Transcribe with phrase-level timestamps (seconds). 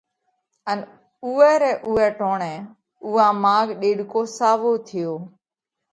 [0.71, 0.79] ان
[1.23, 2.53] اُوئہ رئہ اُوئہ ٽوڻئہ
[3.05, 5.11] اُوئا ماڳ ڏيڏڪو ساوو ٿيو۔